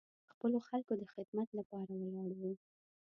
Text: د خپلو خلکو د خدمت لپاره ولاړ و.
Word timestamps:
د 0.27 0.27
خپلو 0.33 0.57
خلکو 0.67 0.93
د 0.97 1.03
خدمت 1.13 1.47
لپاره 1.59 1.91
ولاړ 1.97 2.29
و. 2.41 2.43